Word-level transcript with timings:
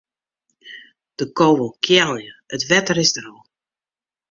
De 1.17 1.23
ko 1.37 1.45
wol 1.57 1.71
kealje, 1.85 2.33
it 2.55 2.67
wetter 2.69 2.97
is 3.05 3.11
der 3.15 3.25
al. 3.31 3.39